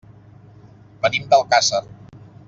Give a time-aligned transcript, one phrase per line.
[1.03, 1.83] Venim d'Alcàsser.